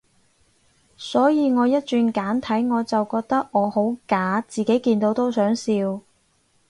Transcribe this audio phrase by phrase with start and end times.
[0.97, 6.01] 所以我一轉簡體，我就覺得我好假，自己見到都想笑